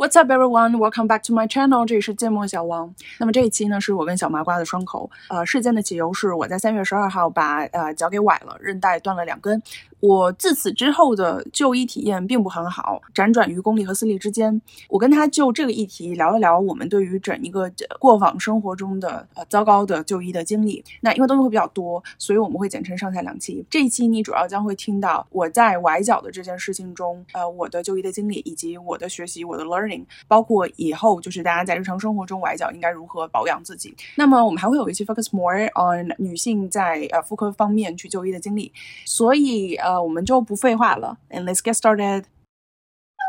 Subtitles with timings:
[0.00, 0.78] What's up, everyone?
[0.78, 1.84] Welcome back to my channel.
[1.84, 2.94] 这里是芥末小王。
[3.18, 5.10] 那么这一期呢，是我跟小麻瓜的双口。
[5.28, 9.62] 呃，事件的起由是我在三月十二号把呃脚给崴了，韧带断了两根。
[10.00, 14.58] 我自此之后的就医体验并不很好，辗转于公立和私立之间。
[14.88, 20.82] 我跟他就这个议题聊一聊我们对于整一个过往生活中的呃糟糕的就医的经历。
[21.02, 23.62] 那因为东西会比较多，所以我们会简称上下两期。
[23.68, 29.89] 这一期你主要将会听到我在崴脚的这件事情中，呃，我的就医的经历，以及我的学习，我的 learning，
[30.26, 33.94] 包括以后就是大家在日常生活中崴脚应该如何保养自己。
[34.16, 38.72] 那么我们还会有一期 focus more on 女性在呃妇科方面去就医的经历。
[39.04, 39.90] 所以呃。
[39.90, 42.22] 呃，我们就不废话了，and let's get started。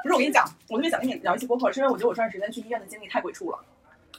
[0.03, 3.57] 不是我跟你讲，我特别想跟你聊一期播客，是因为我觉得我这段时间去医院的经历太鬼畜了，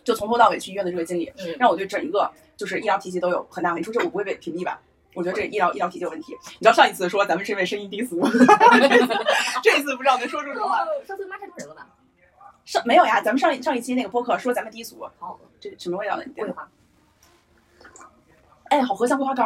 [0.03, 3.73] 就从头到尾去医院的这个经历，让我对整一个就是医疗体系都有很大。
[3.75, 4.81] 你说这我不会被屏蔽吧？
[5.15, 6.37] 我觉得这医疗医疗体系有问题。
[6.59, 8.21] 你知道上一次说咱们是因为声音低俗，
[9.63, 10.79] 这一次不知道能说出什么话。
[11.07, 11.87] 上次骂太多人了吧？
[12.73, 13.21] 上没有呀？
[13.21, 15.07] 咱们上上一期那个播客说咱们低俗。
[15.19, 16.25] 好，这什么味道的？
[16.35, 16.67] 桂花。
[18.71, 19.45] 哎，好喝，像桂花糕。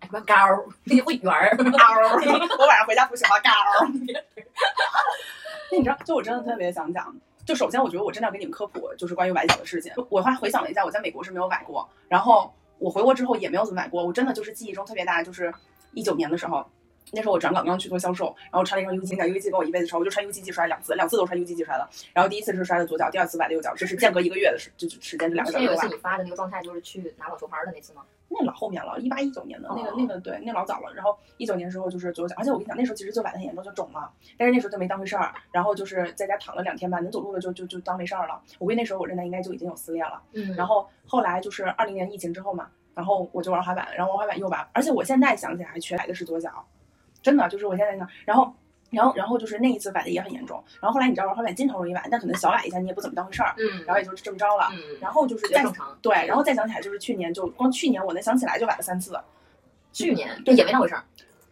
[0.00, 0.64] 什么膏儿？
[0.84, 2.04] 那会圆儿膏儿。
[2.56, 3.90] 我晚上回家不喜欢糕儿。
[5.72, 7.12] 那你知道，就我真的特别想讲，
[7.44, 9.92] 就首先我觉得我真的要给你们科普，就是关于崴脚的事情。
[10.08, 14.06] 我后来回想了一下，我在美国是没有崴过，然后我回国之后也没有怎么崴过。
[14.06, 15.52] 我真的就是记忆中特别大，就是
[15.94, 16.64] 一九年的时候，
[17.12, 21.88] 那时候我转岗刚去做销售，然后穿了一双 U G，讲 U G 跟我一辈子穿，我就穿 U G G 摔两次，两次都穿 U G G 摔了。
[22.12, 25.58] 然后第一次是摔的左脚，第二次崴的右脚，这是间隔一个月的时，就时间就两个脚。
[25.58, 28.02] 有一次你发的那个状态，就是去拿网球拍的那次吗？
[28.30, 30.92] 那老后面了，一八一九年的那个那个对，那老早了。
[30.94, 34.12] 然后一九年时候就是左脚，而且我跟你讲，那时候其实就崴的很严重，就肿了。
[34.36, 38.38] 但是那时候就没当回事儿，然后就是在家躺了两天吧，能走路了就就就当没事儿了。
[38.58, 40.20] 我估计那时候我韧带应该就已经有撕裂了。
[40.34, 40.54] 嗯。
[40.56, 46.62] 然后后来就是二零年疫情之后嘛，然后我就玩滑板，然后玩滑板又把，而且我现在想起来，全崴的是左脚，
[47.28, 48.54] 真的就是我现在想，然后。
[48.90, 50.64] 然后，然后就是那一次崴的也很严重。
[50.80, 53.52] 然后后来你知道玩滑板经常容易崴，但可能小崴一下你也不怎么当回事儿。
[53.58, 53.84] 嗯。
[53.84, 54.70] 然后也就是这么着了。
[54.72, 54.96] 嗯。
[54.98, 55.62] 然后就是再
[56.00, 59.14] 对，然后再想起来就是去年，就光去年我能想起来就崴了三次。
[59.92, 61.04] 去年对也没当回事儿。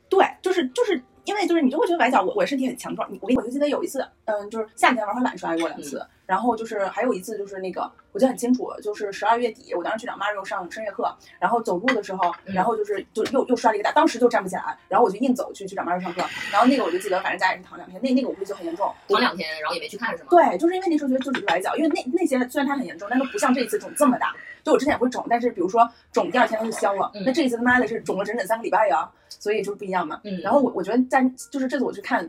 [0.09, 3.07] 对，就是就是因为就是你就会觉得崴脚，我我身体很强壮。
[3.21, 6.05] 我我就记得有一次，嗯，就是夏天玩滑板摔过两次。
[6.25, 20.31] 然后就是还有一次，就是那个我记得很清楚，就是十二月底，我当时去长妈肉上声乐课，然后走路的时候，然后就是就又又摔了一个大，当时就站不起来，然后我就硬走去去长妈肉上课，然后那个我就记得，反正家也是躺两天，那那个我估计就很严重，躺两天，然后也没去看是吗？
[20.31, 24.35] 对，就是因为那时候觉得就只是崴脚，因为那那些虽然它很严重，但都不像这一次肿这么大，
[24.67, 30.21] 就我之前也会肿，但是比如说肿第二天它就消了，那这一次他妈的是肿了整整三个礼拜呀，所以就是不一样嘛。
[30.43, 31.23] 然后我我觉得在
[31.53, 32.29] 就是这次我去看。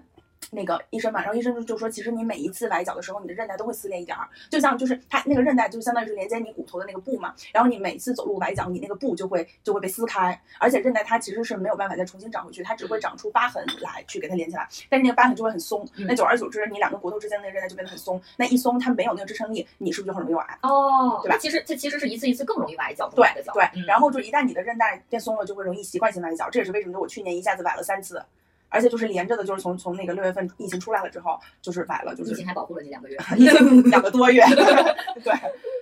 [0.51, 20.59] 那个医生嘛，然后医生就就说，其实你每一次崴脚的时候，你的韧带都会撕裂一点儿，就像就是它那个韧带就相当于是连接你骨头的那个布嘛，然后你每次走路崴脚，你那个布就会就会被撕开，而且韧带它其实是没有办法再重新长回去，它只会长出疤痕来去给它连起来，但是那个疤痕就会很松，那久而久之，你两个骨头之间的那个韧带就变得很松，那一松它没有那个支撑力，你是不是就很容易崴？
[20.61, 21.37] 哦，对吧？
[21.37, 28.23] 其实它其实是一次一次更容易崴脚，对对，然后就一旦你的韧带变松了，就会容易习惯性崴脚，这也是为什么我去年一下子崴了三次。
[28.69, 33.17] 而且就是连着的，就是从从那个六月份疫情出来了之后，就是买了，就是疫情还保护了你两个月，
[33.89, 34.43] 两个多月，
[35.23, 35.33] 对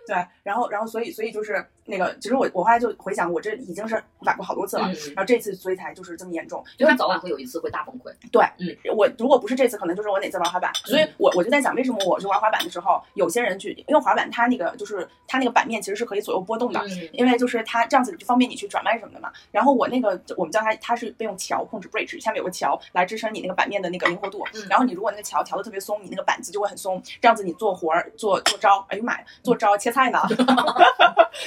[0.07, 8.11] 对，然后然后所以所以就是那个，其实我我后来就回想，我这已经是崴过好多次了，然后这次所以才就是这么严重，因为早晚会有一次会大崩溃。
[8.31, 19.31] 对，嗯，我如果不是这次，可能就是我哪次玩滑板，所以我我就在想，为什么我是玩滑板的时候，有些人去，因为滑板它那个就是它那个板面其实是可以左右波动的，因为就是它这样子就方便你去转弯什么的嘛。
[19.51, 22.79] 然后我那个我们叫它，它是被用桥控制 bridge，下面有个桥。
[22.93, 30.19] 来支撑你那个板面的那个灵活度，然后你如果那个桥调的特别松，你那个板子就会很松，这样子你做活儿做做招，哎呦妈呀，做招切菜呢，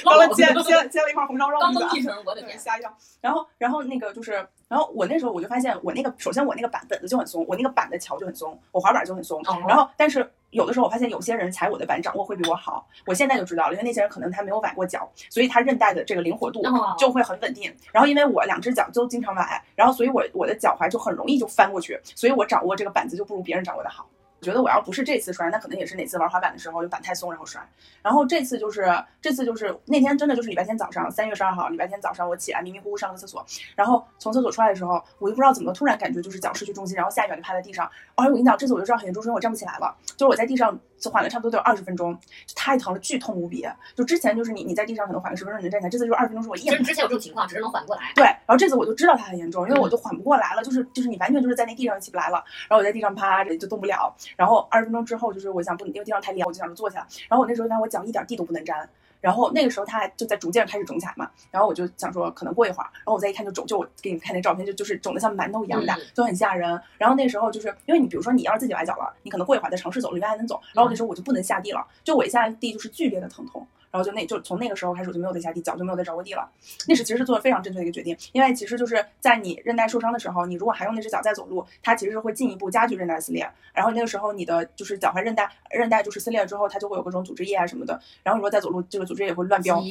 [0.03, 2.91] 刚刚切切切了一块红烧肉，刚刚一成，我的天，吓一跳。
[3.21, 4.31] 然后然后那个就是，
[4.67, 10.27] 然后我那时候我就发现，我那个首先我那个板本子就很松，我那个板的桥就很松，我滑板就很松，然后但是。
[10.51, 16.63] 有的时候我发现有些人踩我的板掌握会比我好，我现在就知道了，因为那些人可能他没有崴过脚，所以他韧带的这个灵活度
[16.97, 17.71] 就会很稳定。
[17.91, 24.07] 然后因为我两只脚都经常崴，然后所以我我的脚踝就很容易就翻过去，所以我掌握这个板子就不如别人掌握的好。
[24.39, 27.61] 我觉得我要不是这次摔，那可能也是哪次玩滑板的时候就板太松然后摔。
[28.01, 28.85] 然后这次就是
[29.21, 33.45] 这次就是那天真的就是礼拜天早上，三月十二号礼拜天早上我起来迷迷糊糊上个厕所，
[33.75, 37.85] 然后从厕所出来的时候，我就不知道怎么突然感觉就是脚失去重心，然后下一秒就趴在地上。
[38.15, 40.79] 哎，我跟你讲，这次我就知道很严重，是因为我站不起来了，就是我在地上。
[40.99, 42.17] 就缓了差不多得有二十分钟，
[42.55, 43.65] 太疼了，剧痛无比。
[43.95, 46.59] 就之前就是你你在地上可能缓个十分钟你能站起来，这次就是二十分钟是我一。
[46.59, 48.11] 其实之前有这种情况，只是能缓过来。
[48.15, 54.13] 对，然后这次我就知道它很严重，因为我就缓不过来了，就是就是你完全就是在那地上起不来了，然后我在地上趴着就动不了。
[54.35, 57.05] 然后二十分钟之后，就是我想不，因为地上太凉，我就想着坐下。
[57.27, 58.89] 然后我那时候发现我脚一点地都不能沾。
[59.21, 66.79] 然后那个时候它还就在逐渐开始肿起来嘛，然后我就想说可能过一会儿，然后我再一看就肿，就我给你们看那照片就就是肿的像馒头一样大，嗯就很吓人。
[66.97, 73.67] 然后那时候就是因为你比如说你要是自己崴脚了，你可能过一会儿在城市走，里面还能走，然后那时候我就不能下地了，就我一下地就是剧烈的疼痛。
[73.91, 76.49] 然后就那就从那个时候开始我就没有再下地，脚就没有再着过地了。
[76.87, 83.49] 那是其实是做的非常正确的一个决定，因为其实就是在你韧带受伤的时候，你如果还用那只脚再走路，它其实是会进一步加剧韧带撕裂。
[83.73, 87.99] 然后那个时候你的就是脚踝韧带韧带就是撕裂了之后，它就会有各种组织液啊什么的。
[88.23, 89.81] 然后你说再走路，这个组织液也会乱飙。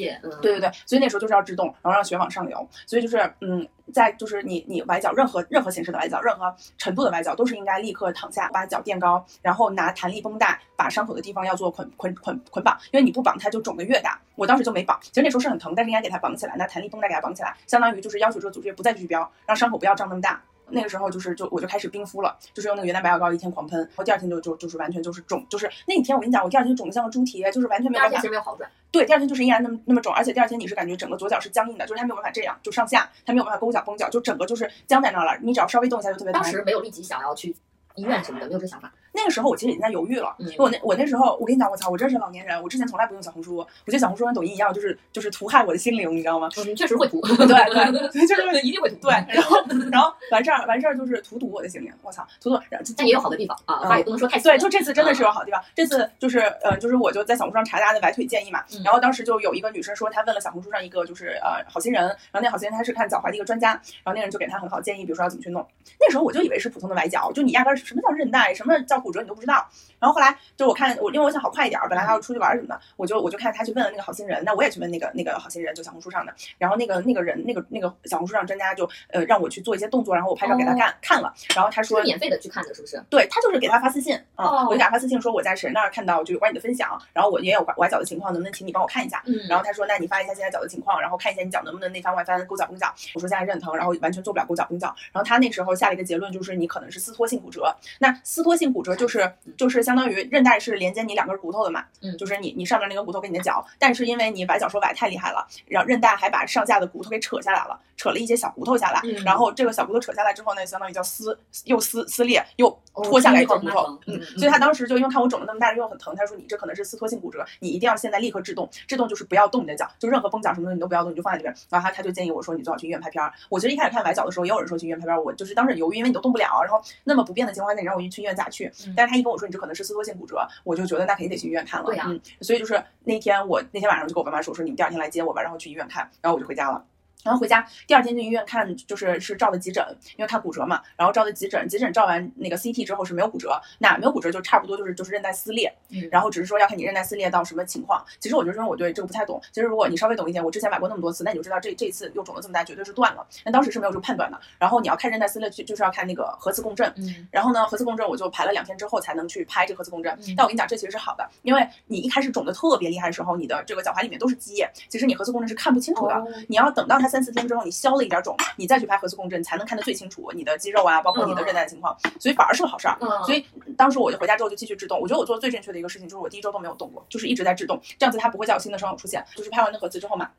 [0.42, 2.68] 对对对，所以那时候就是要制动，然后让血往上流。
[2.86, 14.20] 所以就是嗯，在就是你你崴脚，任何任何形式的崴脚，任何程度的崴脚，都是应该立刻躺下，把脚垫高，然后拿弹力绷带把伤口的地方要做捆捆捆捆绑，因为你不绑它就肿得越大。
[14.36, 20.40] 我当时就没绑，其实那时候是很疼，但是应该给它绑起来，拿弹力绷带给它绑起来，相当于就是要求这个组织液不再继续飙，让伤口不要胀那么大。
[20.70, 35.38] 那个时候就是就我就开始冰敷了，就是用那个元旦白药膏一天狂喷，然后第二天就就就是完全就是肿，就是那一天我跟你讲，我第二天肿得像个猪蹄，就是完全没第二天有办法其实没有好转，对，第二天就是依然那么那么肿，而且第二天你是感觉整个左脚是僵硬的，就是它没有办法这样，就上下，它没有办法勾脚绷脚，就整个就是僵在那儿了。
[35.42, 36.50] 你只要稍微动一下就特别疼当。
[36.50, 37.54] 时没有立即想要去
[37.94, 38.92] 医院什么的，没有这想法。
[39.12, 46.48] 那个时候我其实已经在犹豫了，我那我那时候我跟你讲，我操，我真是老年人，我之前从来不用小红书，我觉得小红书跟抖音一样，就是就是图害我的心灵，你知道吗？
[46.56, 48.96] 嗯，确实会图，对对，就是一定会图。
[49.02, 49.56] 对，然后
[49.90, 52.60] 然后完事儿完事儿就是荼毒我的心灵，我操，荼毒。
[52.70, 55.62] 然后但也有好的地方啊，嗯话也不能说太对，就这次真的是有好地方。
[55.74, 65.66] 这次就是呃，就是我就在小红书上查大家的崴腿建议嘛，嗯然后当时就有一个女生说，她问了小红书上一个就是呃好心人，然后那好心人他是看脚踝的一个专家，然后那人就给她很好建议，比如说要怎么去弄。
[66.00, 69.66] 那时候我就以为是普通的崴脚，就你压根儿什么叫韧带，什么叫骨折你都不知道。
[69.98, 76.32] 然后后来就我看我因为我想好快一点儿，本来还要出去玩儿什么的，我就我就看他去问了那个好心人，那我也去问那个那个好心人，就小红书上的。
[76.56, 83.02] 然后那个那个人那个那个小红书上专家就呃让我去做一些动作，然后我拍照给他看、看了，然后他说是免费的去看的，是不是？
[83.10, 89.22] 对他就是给他发私信啊、哦我就给他发私信说我在谁那儿看到就有关你的分享，然后我也有崴脚的情况，能不能请你帮我看一下？
[89.26, 92.92] 嗯然后他说那你发一下现在脚的情况，然后看一下你脚能不能内翻外翻、勾脚绷脚。
[93.14, 94.94] 我说现在是很疼，然后完全做不了勾脚绷脚。
[95.12, 97.74] 然后他那时候下了一个结论，就是你可能是撕脱性骨折。
[97.98, 121.54] 那撕脱性骨折就是就是相当于韧带是连接你两根骨头的嘛，嗯就是你你上面那根骨头跟你的脚，但是因为你崴脚说崴太厉害了，然后韧带还把上下的骨头给扯下来了，扯了一些小骨头下来，嗯然后这个小骨头扯下来之后呢，相当于叫撕又撕撕裂又哦脱下来一这块骨头嗯嗯，所以他当时就因为看我肿的那么大，又很疼，他说你这可能是撕脱性骨折，你一定要现在立刻制动，制动就是不要动你的脚，就任何绷脚什么的你都不要动，你就放在里边。
[121.68, 123.32] 然后他他就建议我说你最好去医院拍片儿。
[123.48, 128.77] 我其实一开始看崴脚的时候，也有人说去医院拍片儿，我就是当时很犹豫，因为你都动不了，然后那么不便的情况下，你让我去医院咋去嗯？
[128.96, 131.86] 但是他一跟我说你这可能是撕脱性骨折，我就觉得那肯定得去医院看了。
[131.86, 136.84] 对呀嗯，所以就是那天我那天晚上就跟我爸妈说，我说你们第二天来接我吧，然后去医院看，然后我就回家了。
[137.24, 139.84] 然后回家，第二天去医院看，就是是照的急诊，
[140.16, 140.80] 因为看骨折嘛。
[140.96, 148.04] 然后照的急诊，急诊照完那个 CT 之后是没有骨折，那没有骨折就差不多就是就是韧带撕裂，嗯然后只是说要看你韧带撕裂到什么情况。
[148.20, 153.26] 其实我觉得说我对这个不太懂，其实如果你稍微懂一点，我之前买过那么多次，那你就知道这这一次又肿了这么大，绝对是断了。
[153.44, 154.40] 那当时是没有这个判断的。
[154.58, 156.92] 然后你要看韧带撕裂，就就是要看那个核磁共振。
[156.96, 160.34] 嗯然后呢，核磁共振我就排了两天之后才能去拍这个核磁共振嗯。
[160.36, 166.14] 但我跟你讲，这其实是好的，因为你一开始肿的特别厉害的时候，你的这个脚踝里面都是积液，其实你核磁共振是看不清楚的。
[166.14, 172.96] 哦你要等到它三四天之后，你消了一点肿，你再去拍核磁共振，才能看得最清楚你的肌肉啊，包括你的韧带的情况，所以反而是个好事儿。
[173.00, 173.44] 嗯所以
[173.76, 179.24] 当时我就回家之后就继续制动，我觉得我做的最正确的一个事情就是我第一周都没有动过，就是一直在制动，这样子它不会再有新的伤口出现。
[179.34, 180.30] 就是拍完那核磁之后嘛。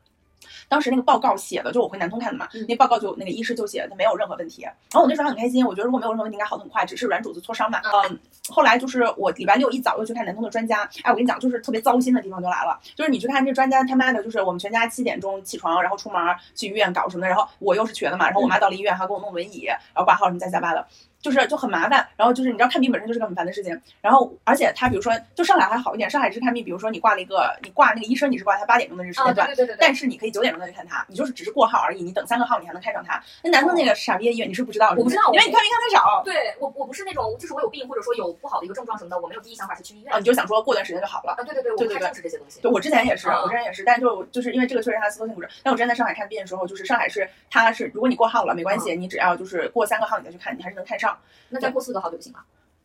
[0.68, 7.80] 当时那个报告写的，就我回南通看的嘛，嗯那报告就那个医师就写他没有任何问题，然后我那时候还很开心，我觉得如果没有任何问题应该好得很快，只是软组织挫伤嘛。
[8.08, 16.20] 嗯，后来就是我礼拜六一早又去看南通的专家，哎，我跟你讲，就是特别糟心的地方就来了，就是你去看这专家他妈的，就是我们全家七点钟起床，然后出门
[16.54, 20.86] 去医院搞什么的，然后我又是瘸的嘛，然后我妈到了医院还给我弄轮椅，然后挂号什么七七八八的。
[21.20, 33.22] 就是就很麻烦，然后就是你知道看病本身就是个很烦的事情，然后而且他比如说就上海还好一点，上海是看病，比如说你挂了一个你挂那个医生你是挂他八点钟的这个时啊，间段，对对对对对，但是你可以九点钟再去看他，你就是只是过号而已，你等三个号你还能看上他。
[33.42, 41.32] 那南通那个傻逼的医院你是不知道，我不知道因为你看病看太少对我我不是那种，就是我有病或者说有不好的一个症状什么的，我没有第一想法是去医院啊，你就想说过段时间就好了。
[41.32, 42.60] 啊，对对对，我不太重视这些东西。
[42.60, 45.48] 对，我之前也是，啊我之前也是，但就就是因为这个确实他撕脱性骨折。
[45.62, 51.09] 但我之前在上海看病的时候，就是上海是他是如果你过号了没关系，你只要就是过三个号你再去看，你还是能看上。
[51.50, 52.38] 那再过四个号就不行了。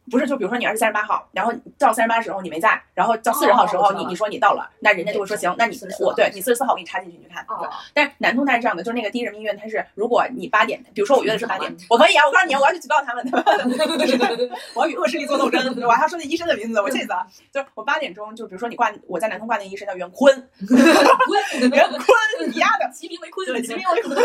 [0.07, 7.43] 不是，就比如说你二十三十八号，然后到三十八的时候你没在，然后到四十号时候你你说你到了，那人家就会说行，那你我对你四十四号我给你插进去你去看。
[7.47, 13.25] 对哦，但是南通它是这样的，就是那个第一人民医院，它是如果你八点，比如说我约的是八点嗯，我可以啊，我告诉你，我要去举报他们，
[13.97, 17.25] 就是我要与恶势力做斗争，我还要说那医生的名字，我气死了。
[17.51, 20.31] 就是我八点钟，就比如说你挂我在南通挂那医生叫袁坤，
[20.69, 22.05] 袁坤，
[22.51, 24.15] 你丫的，齐名为坤，对，齐名为坤。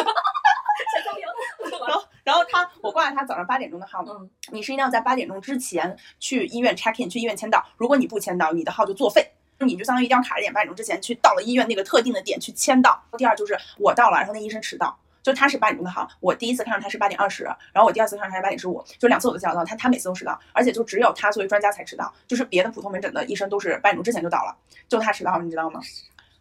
[2.24, 7.64] 然后，他，我挂了他早上八点钟的号，嗯，你是一定要在八点钟之前去医院 check in，去医院签到。
[7.76, 9.30] 如果你不签到，你的号就作废。
[9.62, 12.98] 你就相当于一定要卡着点八点钟之前去到了医院那个特定的点去签到。
[13.18, 14.98] 第二就是我到了，然后那医生迟到。
[15.22, 24.56] 就他是八点钟的号，我第一次看到他是八点二十，然后我第二次看到他是八点十五，就两次我都叫到他，他每次都迟到，而且就只有他作为专家才迟到，就是别的普通门诊的医生都是八点钟之前就到了，
[24.88, 25.78] 就他迟到了，你知道吗？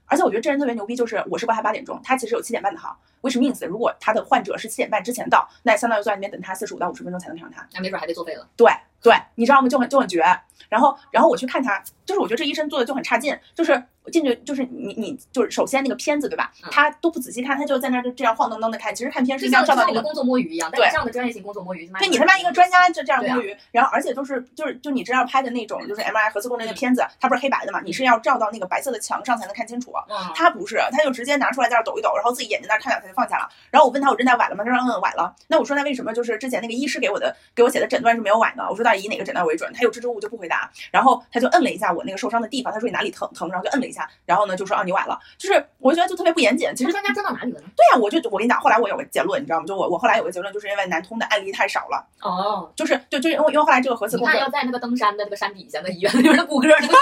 [0.09, 8.47] 而且我觉得这人特别牛逼，就是我是挂他八点钟，他其实有七点半的号，which means 如果他的患者是七点半之前到，那相当于坐在那边等他四十五到五十分钟才能看上他，那没准还得作废了。
[8.57, 8.69] 对
[9.01, 9.69] 对，你知道吗？
[9.69, 10.21] 就很就很绝。
[10.67, 13.83] 然后然后我去看他，就是我觉得这医生做的就很差劲，就是。
[14.09, 16.51] 进去就是你你就是首先那个片子对吧？
[16.71, 18.95] 他都不仔细看，他就在那就这样晃荡荡的看。
[18.95, 27.81] 其实看片是像照到那个工作摸鱼一样，对这样的专业性工作摸鱼，对你他妈一个专家就这样摸鱼，然后而且就是就是就你知道拍的那种就是 M I 核磁共振的片子，它不是黑白的嘛？
[27.81, 29.93] 你是要照到那个白色的墙上才能看清楚。
[30.33, 33.47] 他不是，他就直接拿出来在那抖一抖，然后自己眼睛那看两下就放下了。
[33.69, 34.63] 然后我问他我韧带崴了吗？
[34.63, 35.35] 他说嗯崴了。
[35.49, 38.65] 那我说那为什么就是之前那个医师给我的给我写的诊断是没有崴呢？
[38.67, 39.71] 我说到底以哪个诊断为准？
[39.71, 40.71] 他有支支吾吾就不回答。
[40.89, 43.49] 然后他就摁了一下我那个受伤的地方，他说你哪里疼疼？
[43.49, 45.19] 然后就摁了一下，然后呢就说啊你崴了。
[45.37, 46.73] 就是我觉得就特别不严谨。
[46.75, 47.67] 其实专家钻到哪里了呢？
[47.75, 49.65] 对呀，我就我跟你讲，后来我有个结论，你知道吗？
[49.65, 52.05] 就我我后来有个结论，就是因为南通的案例太少了。
[52.21, 56.97] 哦，就是就就因为因为后来这个核磁共振，要在那个登山的这个山底下的医院里面的骨科， 全国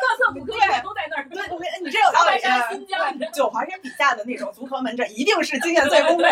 [0.00, 1.28] 各色骨科都在那儿。
[1.28, 2.40] 对，我跟你这有道理。
[2.70, 2.98] 新疆
[3.32, 6.30] 九华山笔下的那种足科门诊，一定是经验最丰富的。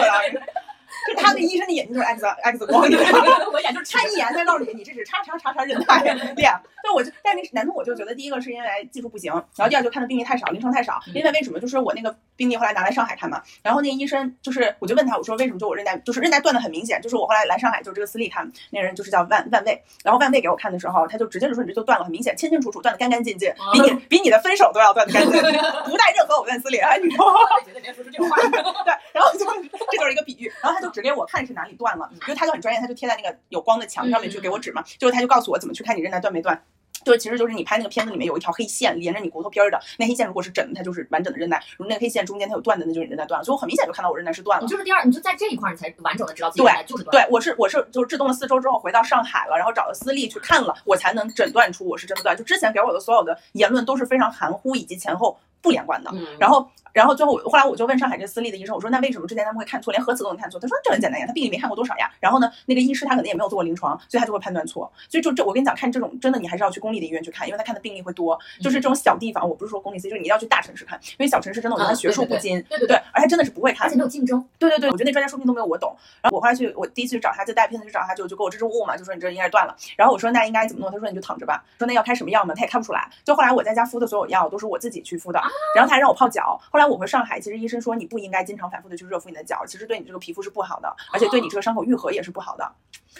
[1.08, 2.82] 就他那医生的眼睛就是 X X 光，
[3.52, 6.48] 我眼就是他一眼在那里你，你这是叉叉叉叉韧带裂。
[6.84, 11.00] 对，我就但是南通我就觉得第一个是因为技术不行，然后第二就看的病例太少，临床太少。
[11.14, 11.58] 因为为什么？
[11.58, 17.00] 就是我那个病例后来拿来上海看嘛，然后那个医生就是我就问他，我说为什么就我韧带就是韧带断的很明显？
[17.00, 26.84] 就是我后来来上海就是这个私立看，那人就是叫万万卫，然后万卫给我看的时候，他就直接就说你这就断了，很明显，清清楚楚，断的干干净净，比你比你的分手都要断的干净，不带任何藕断丝连。
[27.02, 27.24] 你说？
[27.64, 28.36] 绝对别说出这种话。
[28.84, 36.60] 对，然后就这就是一个比喻，然后他就指给我看是哪里断了，因为他就很专业，他就贴在那个有光的墙上面去给我指嘛，就是他就告诉我怎么去看你韧带断没断。
[37.04, 43.44] 就是其实就是你拍那个片子里面有一条黑线连着你骨头皮儿的，那黑线如果是整的，它就是完整的韧带；如果那个黑线中间它有断的，那就是韧带断了。
[43.44, 44.64] 所以我很明显就看到我韧带是断了。
[44.64, 47.12] 你就是第二，你就在这一块你才完整的知道自己韧带就是断。
[47.12, 52.36] 对，我是我是就是制动了四周之后回到上海了，然后找了私立去看了，我才能诊断出我是真的断。
[52.36, 56.12] 就之前给我的所有的言论都是非常含糊以及前后不连贯的。
[56.38, 56.68] 然后。
[56.94, 60.60] 然后最后我后来我就问上海这私立的医生，我说那为什么之前他们会看错，连核磁都能看错？
[60.60, 62.10] 他说这很简单呀，他病例没看过多少呀。
[62.20, 64.90] 然后呢，那个医师他可能也没有做过临床，所以他就会判断错。
[65.10, 68.38] 所以就这我跟你讲，看这种真的你还是要去公立的医院去看，因为他看的病例会多。
[68.60, 74.46] 就是这种小地方，我不是说公立私，就是你要去大城市看，因为小城市真的我觉得他学术不精，对对对，而且真的是不会看，而且没有竞争。
[74.58, 75.94] 对对对，我觉得那专家说不定都没有我懂。
[76.22, 79.76] 然后我后来去，我第一次去找他，就带片子去找他，就就给我支支吾吾嘛，就说你这应该是断了。
[79.96, 80.92] 然后我说那应该怎么弄？
[80.92, 81.64] 他说你就躺着吧。
[81.78, 82.54] 说那要开什么药吗？
[82.54, 83.08] 他也看不出来。
[83.24, 85.40] 就后来我在家敷的所有药都是我自己去敷的，
[85.74, 86.60] 然后他还让我泡脚。
[86.70, 87.54] 后来我回上海，其实。
[87.64, 92.70] 医生说你不应该经常反复的去热敷你的脚，其实对你这个皮肤是不好的，而且对你这个伤口愈合也是不好的。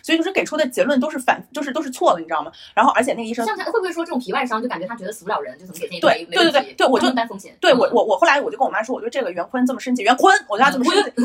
[0.03, 2.51] 所以就是给出的结论都是反，就是都是错的，你知道吗？
[2.75, 6.01] 然后而且那个医生像他会不会说这种皮外伤就感觉他觉得死不了人，就怎么给建议？
[6.01, 7.57] 对对对对对，我就担风险。
[7.61, 11.13] 对我我我后来我就跟我妈说，我觉得这个袁坤这么生气，袁坤，我觉得他这么生气，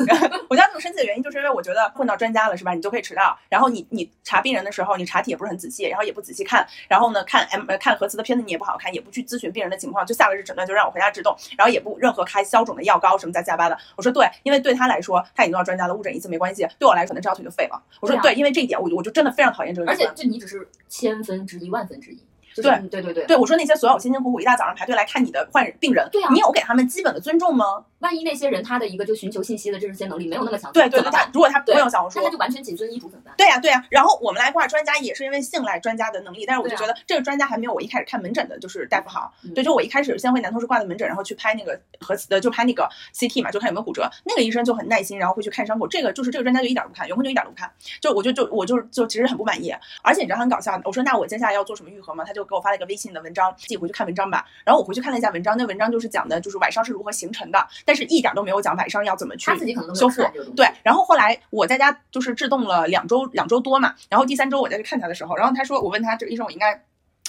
[0.47, 2.73] 我觉得他这么生气的原因就是因为我觉得混到专家了是吧？
[2.75, 13.77] 你就可以迟到，然后你你查病人的时候你查体也不是很仔细，然后也不仔细看，然后呢看 M 看核磁的片子你也不好看，也不去咨询病人的情况，就下了这诊断就让我回家制动，然后也不任何开消肿的药膏什么在加班的。
[13.95, 17.81] 我说对，因为对他来说他已经到专家了，误诊一次没关系，对我来说可能这条腿就废了。
[17.99, 19.33] 我说对，因为这一点我我就真的。
[19.39, 22.19] 非常讨厌这个，而且就你只是千分之一万分之一。
[22.61, 27.65] 对对对对，对我说那些所有辛辛苦苦一大早上排队来看你的患病人，对啊，你有给他们基本的尊重吗？
[27.99, 33.33] 万一那些人他的一个就寻求信息的这些能力没有那么强，对对对，他如果他不用小红书，那他就完全谨遵医嘱怎么办？
[33.37, 39.33] 对呀对呀，然后我们来挂专家也是因为信赖专家的能力，但是我就觉得这个专家还没有我一开始看门诊的就是大夫好。
[39.53, 44.09] 对，就我一开始先回男同事挂的门诊，然后去拍那个核磁的，就拍那个 CT 嘛，就看有没有骨折。
[44.23, 45.85] 那个医生就很耐心，然后会去看伤口。
[45.85, 47.69] 这个就是这个专家就一点都不看，袁坤就一点都不看。
[47.99, 52.23] 就我就就我就就其实很不满意，而且你知道很搞笑，我说那我接下来要做什么愈合吗？
[52.25, 54.43] 他就给我发了一个微信的文章，自己回去看文章吧。
[54.65, 58.75] 然后我回去看了一下文章，那文章就是讲的就是崴伤是如何形成的，但是一点都没有讲。
[58.75, 59.51] 崴伤要怎么去
[59.93, 60.23] 修复？
[60.55, 63.93] 对，然后后来我在家就是制动了两周，两周多嘛。
[64.09, 66.81] 然后第三周我再去看他的时候，然后他说，我问他这个医生我应该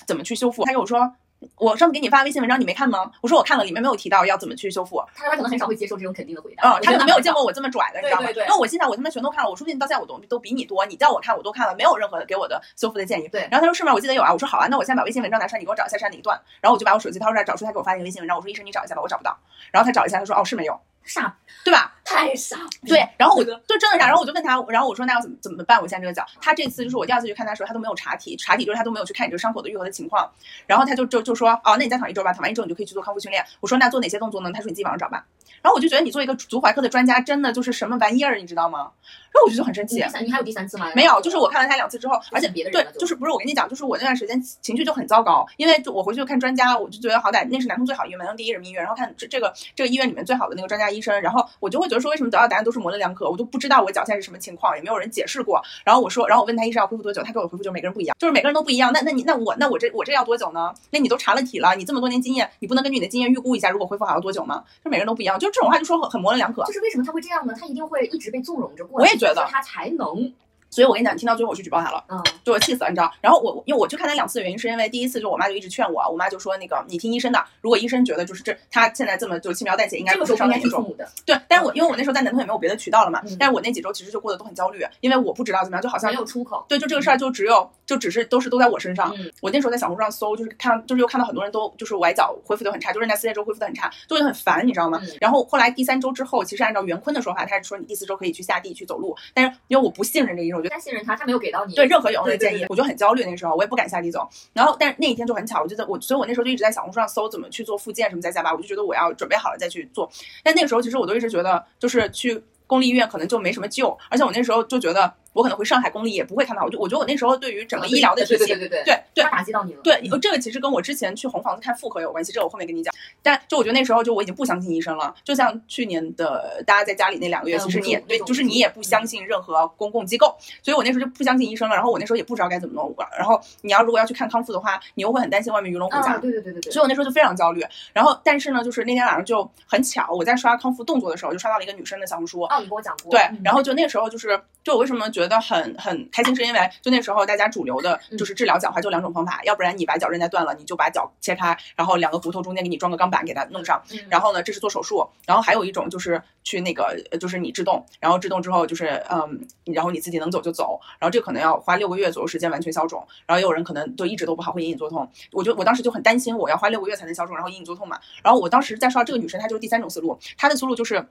[0.07, 0.65] 怎么去修复？
[0.65, 1.13] 他跟我说，
[1.57, 3.11] 我上次给你发微信文章你没看吗？
[3.21, 5.03] 我说我看了，里面没有提到要怎么去修复。
[5.15, 6.69] 他他可能很少会接受这种肯定的回答。
[6.69, 8.29] 嗯，他可能没有见过我这么拽的，你知道吗？
[8.37, 10.85] 然后我心想我他妈全都看了，我说不定到现在我都都比你多。
[10.87, 13.29] 你叫我看我都看了，没有任何给我的修复的建议。
[13.29, 13.49] 对。
[13.51, 13.93] 然后他说是吗？
[13.95, 14.33] 我记得有啊。
[14.33, 16.39] 我说好啊，那我现在把微信文章拿出来，你给我找一下是哪一段。
[16.61, 18.37] 然后我就把我手机掏出来找出他给我发那个微信文章。
[18.37, 19.37] 我说医生你找一下吧，我找不到。
[19.71, 20.79] 然后他找一下，他说哦是没有。
[21.03, 21.95] 傻，对吧？
[22.11, 22.69] 太傻了。
[22.87, 25.81] 对，然后我就就真的傻，然后我就问他，然后我说那要怎么怎么办？
[25.81, 30.29] 我现在这个脚，他这次就是我第二次去看他的时候，他都没有查体，查体就是他都没有去看你这个伤口的愈合的情况，
[30.67, 33.45] 然后他就就就说哦，那你再躺一周吧，躺完一周你就可以去做康复训练。
[33.61, 34.51] 我说那做哪些动作呢？
[34.53, 35.25] 他说你自己网上找吧。
[35.63, 38.91] 然后我就觉得你做一个足踝科的专家，真的就是什么玩意儿，你知道吗？
[39.33, 40.91] 然后我就就很生气你还有第三次吗？
[40.97, 55.61] 没有，就是我看了他两次之后，而且对别的对，就是不是我跟你讲，就是我那段时间情绪就很糟糕，因为就我回去就看专家，我就觉得好歹那是南通最好医院，南通第一人民医院，然后看这这个这个医院里面最好的那个专家医生，然后我就会觉得说，为什么得到答案都是模棱两可，我都不知道我脚现在是什么情况，也没有人解释过。
[55.85, 58.93] 然后我说，然后我问他医生要恢复多久，他给我回复就是每个人不一样，就是每个人都不一样。
[58.93, 60.73] 那那你那我那我这我这要多久呢？
[60.91, 64.65] 那你都查了体了，你这么多年经验，你不能根据你的经验预估一下，如果恢复好要多久吗？
[64.85, 66.65] 就每个人都不一样，就这种话就说很很模棱两可。
[66.65, 67.55] 就是为什么他会这样呢？
[67.59, 69.01] 他一定会一直被纵容着过。
[69.01, 70.33] 我也觉得他才能，
[70.71, 72.03] 所以我跟你讲，听到最后我去举报他了。
[72.09, 73.13] 嗯，就我气死了，你知道？
[73.21, 80.71] 然后我因为我去看他两次的原因，是因为第一次就我妈就一直劝我，我妈就说那个你听医生的，如果医生觉得就是这他现在这么就轻描淡写，应该是伤得严重。
[80.71, 81.09] 听父母的。
[81.27, 86.65] 对，但是我因为我那时候在南通也没有别的渠道了嘛，嗯但是我那几周其实就过得都很焦虑，因为我不知道怎么样，就好像没有出口。
[86.69, 89.13] 对，就这个事儿就只有就只是都是都在我身上。
[89.19, 94.99] 嗯，我那时候在小红书上搜，就是看就是又看到很多人都就是崴脚恢复的很差，就是在撕裂之后恢复的很差，就会很烦，你知道吗？
[95.03, 100.71] 嗯然后后来第三周之后，其实按照袁坤的说法，他是说你第四周可以去下地去走路，但是因为我不信任这个医生，我觉得。
[100.71, 103.25] 但信任他，他没有给到你对任何有用的建议我就很焦虑。
[103.25, 110.11] 那个时候我也不敢下地走，然后但是那一天就很巧，我就在我，所以我那时候就一直在小红书上搜怎么去做复健什么在下巴，我就觉得我要准备好了再去做。
[110.45, 119.81] 但那个时候其实我都一直觉得，就是去公立医院可能就没什么救，而且我那时候就觉得我可能回上海公立也不会看到，我就我觉得我那时候对于整个医疗的体系，对对对对对对打击到你了。
[119.83, 122.93] 对，这个其实跟我之前去红房子看妇科有关系，这个我后面跟你讲。
[123.23, 131.75] 但就我觉得那时候就我已经不相信医生了，就像去年的大家在家里那两个月，嗯其实你也对，就是你也不相信任何公共机构，所以我那时候就不相信医生了。
[131.75, 132.95] 然后我那时候也不知道该怎么弄。
[133.17, 136.19] 然后你要如果要去看康复的话，你又会很担心外面鱼龙混杂啊，。
[136.19, 136.73] 对对对对对。
[136.73, 143.11] 所以我那时候就非常焦虑，然后但是呢，就是那天晚上就很巧，我在刷康复动作的时候，就刷到了一个女生的小红书，哦，你跟我讲过。
[143.11, 148.19] 对嗯，然后就那时候就是，就我为什么觉得很很开心，是因为就那时候大家主流的嗯。
[148.19, 153.99] 就是治疗脚踝就两种方法，要不然你把脚韧带断了，你就把脚切开，然后两个骨头中间给你装个钢板给它弄上，嗯。
[154.11, 171.09] 然后呢这是做手术，然后还有一种就是去那个呃就是你制动，然后制动之后就是嗯，然后你自己能走就走，然后这可能要花六个月左右时间完全消肿，然后也有人可能就一直都不好会隐隐作痛，我就我当时就很担心我要花六个月才能消肿，然后隐隐作痛嘛，然后我当时在刷这个女生她就是第三种思路，她的思路就是。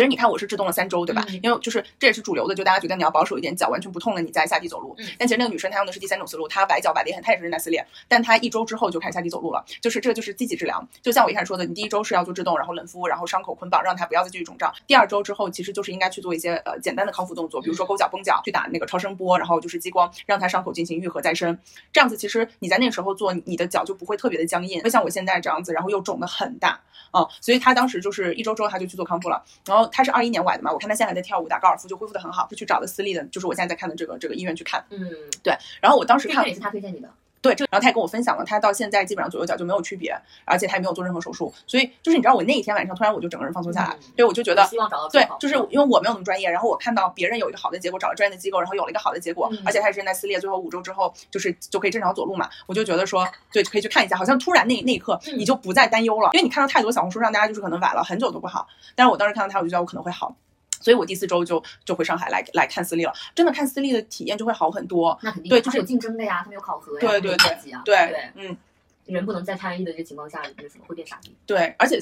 [0.00, 1.22] 其实你看，我是制动了三周，对吧？
[1.28, 4.94] 嗯因为就是这也是主流的，就大家觉得你要保守一点，脚完全不痛了，你再下地走路。
[4.96, 9.62] 嗯但其实那个女生她用的是第三种思路，她崴脚崴得也很，她也是韧带撕裂，但她一周之后就开始下地走路了。
[9.82, 14.72] 就是这个就是积极治疗，就像我一开始说的，你第一周是要做制动，然后冷敷，然后伤口捆绑，让它不要再继续肿胀。
[14.86, 21.58] 第二周之后，其实就是应该去做一些呃简单的康复动作，比如说勾脚绷脚，去打那个超声波，然后就是激光，让它伤口进行愈合再生。
[21.92, 26.80] 这样子其实你在那个时候做，你的脚就不会特别的僵硬，会像我现在这样子，然后又肿得很大。
[27.12, 34.84] 嗯，所以她当时就是一周之后她就去做康复了，然后她是二一年崴的嘛，我看他现在还在跳舞打高尔夫，就恢复的很好，就去找的私立的，就是我现在在看的这个这个医院去看。
[34.90, 35.10] 嗯，
[35.42, 37.08] 对然后我当时看也是他推荐你的。
[37.42, 60.36] 对这个，然后他也跟我分享了，他到现在基本上左右脚就没有区别，而且他也没有做任何手术，所以就是你知道我那一天晚上突然我就整个人放松下来，嗯所以我就觉得希望找到对就是因为我没有那么专业，然后我看到别人有一个好的结果，找了专业的机构，然后有了一个好的结果，嗯而且他也是韧带撕裂，最后五周之后就是就可以正常走路嘛，我就觉得说对，可以去看一下，好像突然那那一刻嗯你就不再担忧了，因为你看到太多小红书上大家就是可能崴了很久都不好，但是我当时看到他，我就觉得我可能会好。
[60.80, 65.16] 所以我第四周就就回上海来来看私立了，真的看私立的体验就会好很多。
[65.22, 68.56] 那肯定对就是有竞争的呀，他们有考核呀，对对对对，嗯，
[69.04, 71.36] 人不能在参与的这个情况下，那什么会变傻逼。
[71.46, 72.00] 对，而且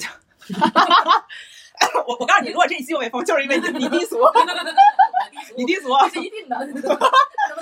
[2.07, 4.17] 我我告诉你，如果这一期我被封，就是因为你你低俗，
[5.55, 6.97] 你低俗， 这是一定的，能 不能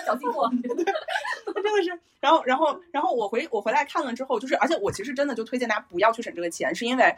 [0.06, 0.50] 侥幸过？
[0.54, 2.00] 真的是。
[2.20, 7.16] 然后然后然后我回我回来看了之后，就是而且我其实真的就推荐大家不要去省这个钱，是因为。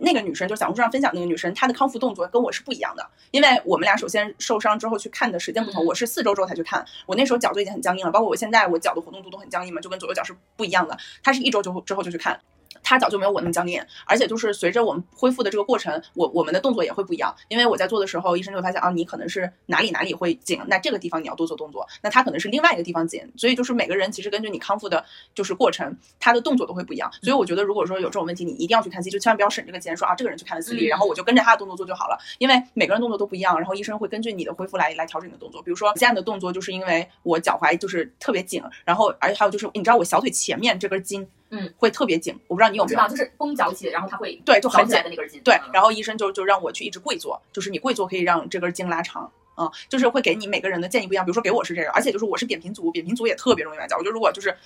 [0.00, 5.86] 那个女生就小红书上分享那个女生，她的康复动作跟我是不一样的，因为我们俩首先受伤之后去看的时间不同，嗯。
[5.86, 10.96] 我是四周之后才去看，我那时候脚就已经很僵硬了，包括我现在我脚的活动度都很僵硬嘛，就跟左右脚是不一样的。
[11.22, 12.40] 她是一周之后之后就去看，
[12.82, 30.88] 她脚就没有我那么僵硬，而且就是随着我们恢复的这个过程，我我们的动作也会不一样，因为我在做的时候，医生就会发现啊，你可能是哪里哪里会紧，那这个地方你要多做动作，那他可能是另外一个地方紧，所以就是每个人其实根据你康复的就是过程，他的动作都会不一样，所以我觉得如果说有这种问题，你一定要去看 C，就千万不要省这个钱，说啊这个人去看了私立，嗯。
[30.88, 43.08] 然后我就跟着他的动作做就好了，因为每个人动作都不一样，然后医生会根据你的恢复来来调整你的动作，比如说现在的动作就是因为我脚踝就是特别紧，然后而且还有就是你知道我小腿前面这根筋，嗯，会特别紧，我不知道你有没有知道，。
[43.08, 45.40] 就是绷脚起，然后它会对，就很紧的那根筋。
[45.42, 49.30] 对嗯，然后医生就就让我去一直跪坐，就是你跪坐可以让这根筋拉长。
[49.60, 53.96] 嗯，就是会给你每个人的建议不一样，比如说给我是这个，而且就是我是扁平足，扁平足也特别容易崴脚。
[53.96, 54.56] 我觉得如果就是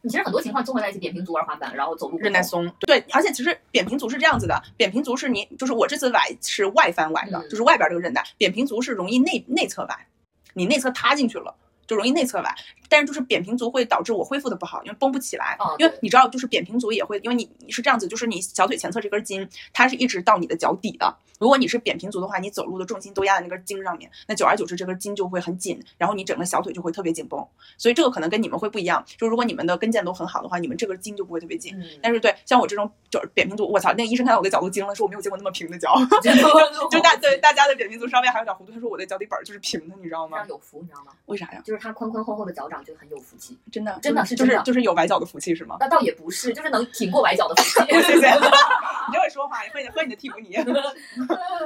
[0.00, 2.16] 你其实很多情况综合在一起，扁平足玩滑板，然后走路。
[2.18, 10.06] 韧带松，对，而且其实扁平足是这样子的，扁平足是你就是我这次崴是外翻崴的，嗯就是外边这个韧带，扁平足是容易内内侧崴，
[10.54, 11.54] 你内侧塌进去了。
[11.88, 12.54] 就容易内侧崴，
[12.88, 15.58] 但是就是扁平足会导致我恢复的不好，因为绷不起来。
[15.78, 21.16] 因为你知道，就是扁平足也会，因为你你是这样子，就是你小腿前侧这根筋，它是一直到你的脚底的。
[21.40, 27.46] 如果你是扁平足的话，你走路的重心都压在那根筋上面，那久而久之这根筋就会很紧，然后你整个小腿就会特别紧绷。
[27.76, 31.72] 所以这个可能跟你们会不一样，就如果你们的跟腱都很好的话，你们这根筋就不会特别紧。
[31.78, 35.94] 嗯，但是对像我这种就是扁平足，我操，那个医生看到我的脚都惊了，说我没有见过那么平的脚
[36.90, 40.44] 就大对大家的扁平足稍微还有点弧度，他说我的脚底板儿就是平的，你知道吗？
[40.48, 41.12] 有福，你知道吗？
[41.26, 41.62] 为啥呀？
[41.64, 43.56] 就是他宽宽厚厚的脚掌就很有福气。
[43.70, 45.76] 真的真的是就是就是有崴脚的福气是吗？
[45.80, 47.92] 那倒也不是，就是能挺过崴脚的福气。
[48.02, 48.28] 谢谢，
[49.08, 50.50] 你这会说话，喝你喝你的替补泥。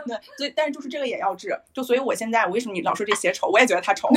[0.07, 4.09] 对，所以但是就是这个也要治，就所以我现在我为什么你老说这鞋丑，我也觉得它丑，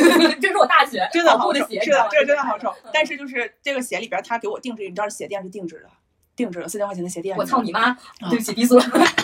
[0.42, 2.70] 这是我大学真的好丑，是的，这个真的好丑。
[2.70, 2.76] 丑。
[2.94, 5.90] 但是就是这个鞋里边他给我定制，你知道鞋垫是定制的，
[6.36, 7.38] 定制了四千块钱的鞋垫。
[7.38, 7.90] 我操你妈！
[7.90, 7.98] 啊
[8.30, 8.78] 对不起，低俗。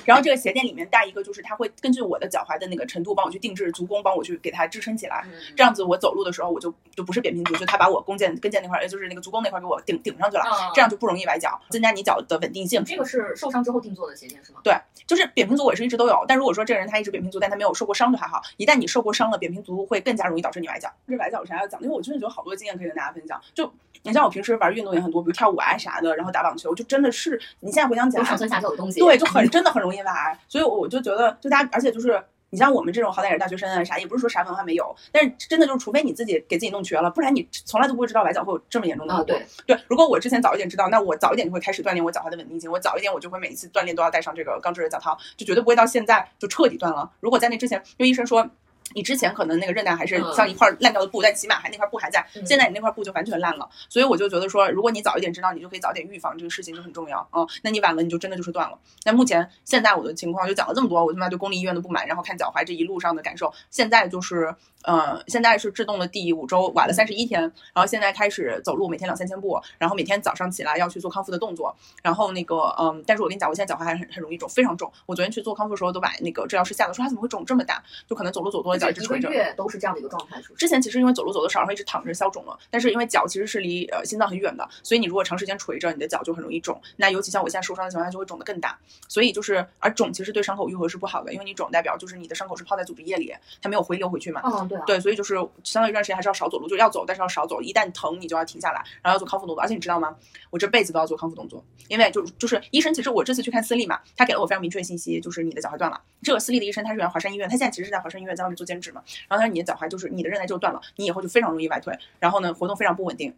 [0.06, 5.26] 然后这个鞋垫里面带一个，就是它会根据我的脚踝的那个程度帮我去定制足弓，帮我去给它支撑起来。
[5.56, 12.84] 这样子我走路的时候我就就不是扁平足，就它把我弓箭跟腱那块儿，呃就是那个足弓那块儿给我顶顶上去了，啊这样就不容易崴脚，增加你脚的稳定性。
[12.84, 14.60] 这个是受伤之后定做的鞋垫是吗？
[14.64, 18.42] 对，就是扁平足我是一直都有，但如果说这个人他一直扁平足，但他没有受过伤就还好。
[18.58, 20.92] 一旦你受过伤了，扁平足会更加容易导致你崴脚。
[21.08, 21.82] 这崴脚有啥要讲？
[21.82, 23.40] 因为我真的有好多经验可以跟大家分享。
[23.54, 23.72] 就
[24.04, 29.00] 你像我平时玩运动也很多，比如跳舞啊啥的，然后打网球，就真的是你现在回想起来上，蹿下跳的东西。
[29.00, 30.38] 对，就很真的很容易崴。
[30.48, 32.22] 所以我就觉得，就大家，而且就是。
[32.54, 39.34] 你像我们这种好歹也是大学生啊，啥也不是说啥文化没有，但是真的就是，除非你自己给自己弄瘸了，不然你从来都不会知道崴脚会有这么严重的啊，后果。
[39.34, 42.70] 对，对，如果我之前早一点知道，那我早一点就会开始锻炼我脚踝的稳定性。
[42.70, 47.10] 我早一点，我就会每一次锻炼都要带上这个钢制的脚套，就绝对不会到现在就彻底断了。
[47.22, 48.46] 如果在那之前，因为医生说。
[48.94, 52.26] 你之前可能那个韧带还是嗯像一块烂掉的布，但起码还那块布还在。
[52.36, 57.48] 嗯现在你那块布就完全烂了，所以我就觉得说，如果你早一点知道，你就可以早点预防这个事情就很重要啊、嗯。
[57.64, 58.78] 那你晚了，你就真的就是断了。
[59.06, 74.92] 那目前现在我的情况就讲了这么多，我他妈对公立医院的不满，然后看脚踝这一路上的感受，现在就是呃，现在是制动的第五周，晚了三十一天，然后现在开始走路，每天两三千步，然后每天早上起来要去做康复的动作，然后那个嗯，但是我跟你讲，我现在脚踝还很很容易肿，非常肿。
[75.06, 79.32] 我昨天去做康复的时候，都把那个治疗师吓得说他怎么会肿这么大，就可能走路走多了脚一个。
[79.32, 80.60] 月都是这样的一个状态，是不是？
[80.60, 86.82] 之前其实因为走路走的少，然后一直躺着消肿了，但是因为脚其实是离呃心脏很远的，所以你如果长时间垂着，你的脚就很容易肿。
[86.98, 88.78] 那尤其像我现在受伤的情况下，就会肿得更大。
[89.08, 94.42] 所以就是，而肿其实对伤口愈合是不好的，因为你肿代表就是你的伤口是泡在组织液里，它没有回流回去嘛。
[94.44, 94.84] 嗯，对啊。
[94.86, 97.62] 对，所以就是相当于一段时间还是要少走路，就要走，但是要少走。
[97.62, 99.62] 一旦疼，你就要停下来，然后要做康复动作。
[99.62, 100.16] 而且你知道吗？
[100.50, 106.02] 我这辈子都要做康复动作，因为就就是医生，其实我这次去看私立嘛，他给了我非常明确的信息，就是你的脚踝断了。
[106.24, 109.04] 这个私立的医生他是原华山医院，他现在其实是在华山医院在外面做兼职嘛。
[109.28, 113.36] 然后他说你的脚踝就是你的韧带就断了，你以后就非常容易崴腿，然后呢活动非常不稳定。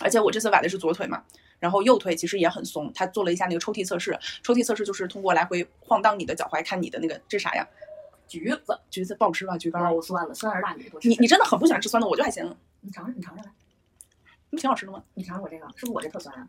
[0.00, 1.22] 而且我这次崴的是左腿嘛，
[1.58, 2.92] 然后右腿其实也很松。
[2.94, 7.66] 他做了一下那个抽屉测试，抽屉测试就是通过来回晃荡你的脚踝，看你的那个这啥呀？
[8.26, 9.56] 橘子，橘子不好吃吧？
[9.56, 9.92] 橘干儿。
[9.92, 10.90] 哦，酸了，酸儿大女。
[11.02, 12.44] 你你真的很不喜欢吃酸的，我就还行，
[12.80, 13.52] 你尝尝，你尝尝来，
[14.50, 15.02] 你挺好吃的吗？
[15.14, 16.48] 你尝尝我这个，是不是我这特酸啊？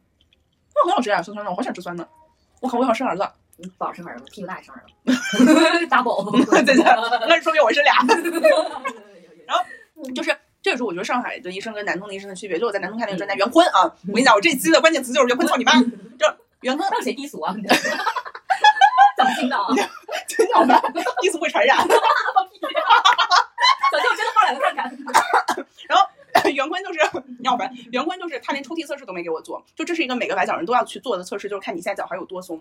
[0.74, 2.08] 那很好吃啊，酸酸的，我好想吃酸的。
[2.62, 4.92] 我靠，我想生儿子，你不好生儿子，屁股大也生儿子
[5.88, 6.46] ，double。
[6.46, 6.76] 对对，
[7.28, 7.96] 那说明我是俩。
[9.48, 9.64] 然后
[10.14, 12.60] 就是这个时候我觉得上海的医生跟南通的医生的区别。
[12.60, 15.72] 就我在南通看那个专家袁坤啊，我跟你讲，我这期的关键词就是袁坤，操你妈！
[16.20, 17.56] 这袁坤让谁低俗啊？
[19.16, 19.74] 怎么听到啊？
[20.28, 20.82] 真好烦，
[21.22, 21.78] 低俗会传染。
[21.78, 21.98] 小舅
[24.18, 24.92] 真的放两个看看。
[25.88, 26.06] 然后
[26.50, 27.00] 袁坤就是
[27.40, 32.60] 你好烦，袁坤就是他连抽屉测试都没给我做，就这是一个每个崴脚人都要去做的测试，就是看你现在脚踝有多松。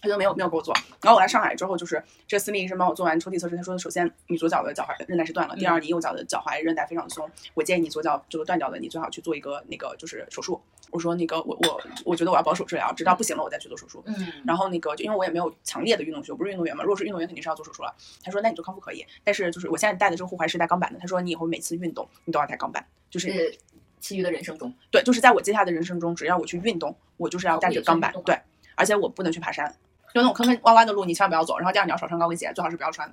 [0.00, 10.60] 他就没有没有给我做，然后我来上海之后，就是这私立医生帮我做完抽屉测试，他说首先你左脚的脚踝韧带是断了，第二你右脚的脚踝韧带非常松，我建议你左脚这个断掉的，你最好去做一个那个就是手术。
[10.92, 14.02] 我说那个我我我觉得我要保守治疗，直到不行了我再去做手术。
[14.06, 14.14] 嗯，
[14.46, 17.92] 然后那个就因为我也没有强烈的运动需求，不是运动员嘛，如果是运动员肯定是要做手术了。
[18.22, 23.58] 他说那你做康复可以，但是就是我现在戴的这个护踝是带钢板的，他说你以后每次运动你都要带钢板，就是是
[23.98, 28.38] 其余的人生中，对，就是在我接下来的人生中，只要我去运动，我就是要带着钢板对，
[28.76, 29.74] 而且我不能去爬山，
[30.16, 31.58] 就那种坑坑洼洼的路，你千万不要走。
[31.58, 33.06] 然后第二，你要少穿高跟鞋，最好是不要穿。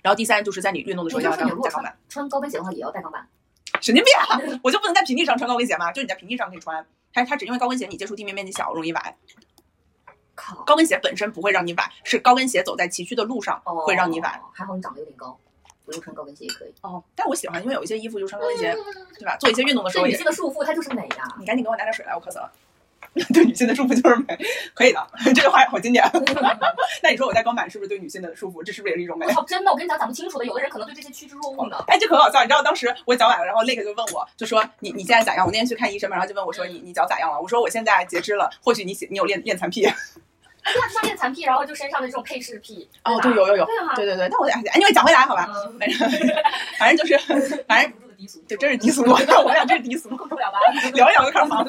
[0.00, 1.98] 然后第三，就是在你运动的时候要带钢板。
[2.08, 3.28] 穿高跟鞋的话，也要带钢板。
[3.82, 4.40] 神经病啊！
[4.64, 5.92] 我就不能在平地上穿高跟鞋吗？
[5.92, 9.14] 就你在平地上可以穿，它它只因为高跟鞋你接触地面面积小，容易崴。
[10.34, 14.40] 靠，高跟鞋本身不会让你崴，是高跟鞋走在崎岖的路上哦，会让你崴。。
[14.54, 15.38] 还好你长得有点高，
[15.84, 16.72] 不用穿高跟鞋也可以。
[16.80, 18.74] 哦，但我喜欢，因为有一些衣服就穿高跟鞋，
[19.18, 19.36] 对吧？
[19.36, 20.26] 做一些运动的时候也是女性。
[20.26, 21.28] 的束缚，它就是美呀。
[21.38, 22.50] 你赶紧给我拿点水来，我渴死了。
[23.32, 24.38] 对女性的束缚就是美，
[24.72, 26.02] 可以的，这句话好经典。
[27.02, 28.62] 那你说我戴钢板是不是对女性的束缚？
[28.62, 29.32] 这是不是也是一种美我？
[29.32, 31.84] 操，真的，我跟你讲讲不清楚的，有的人可能对这些趋之若鹜的。
[31.88, 32.40] 哎，这可好笑！
[32.42, 35.44] 你知道当时我脚崴了，然后那个就问我，就说你你现在咋样？
[35.44, 37.38] 我那天去看医生嘛，然后就问我说你你脚咋样了？
[37.40, 39.82] 我说我现在截肢了，或许你喜你有练练残癖。
[40.64, 42.88] 对啊，就像练残癖，然后就身上的这种配饰癖。
[43.02, 44.28] 哦，对对，有有有，对啊，对对对。
[44.28, 45.98] 那我哎，因为讲回来好吧，嗯，反正
[46.78, 49.12] 反正就是反正主的低俗，对，真是低俗，我
[49.44, 50.58] 我俩真是低俗，控制不了吧？
[50.94, 51.64] 聊一聊就开始忙。